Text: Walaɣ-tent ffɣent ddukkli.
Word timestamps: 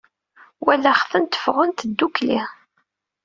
Walaɣ-tent 0.65 1.39
ffɣent 1.43 1.85
ddukkli. 1.91 2.39